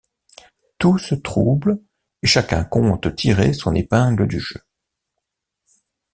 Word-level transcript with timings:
Tout 0.79 0.97
se 0.97 1.13
trouble 1.13 1.79
et 2.23 2.25
chacun 2.25 2.63
compte 2.63 3.15
tirer 3.15 3.53
son 3.53 3.75
épingle 3.75 4.27
du 4.27 4.39
jeu... 4.39 4.59